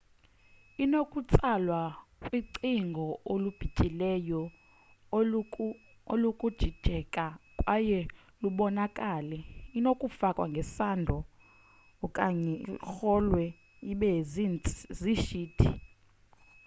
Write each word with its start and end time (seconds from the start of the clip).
inokutsalwa 0.83 1.81
kwicingo 2.23 3.05
olubityileyo 3.33 4.41
olunokujijeka 6.11 7.25
kwaye 7.59 7.99
lubonakale 8.41 9.37
inokufakwa 9.77 10.45
ngesando 10.51 11.17
okanye 12.05 12.55
irolwe 12.71 13.43
ibe 13.91 14.11
ziishiti 14.99 15.67